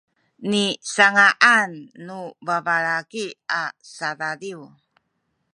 nisanga’an 0.49 1.71
nu 2.05 2.19
babalaki 2.45 3.25
a 3.59 3.61
sadadiw 3.95 4.61